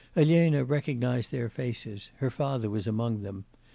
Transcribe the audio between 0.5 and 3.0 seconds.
recognised their faces; her father was